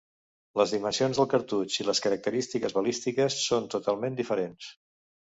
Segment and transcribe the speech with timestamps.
[0.59, 4.71] Les dimensions del cartutx i les característiques balístiques són totalment diferents.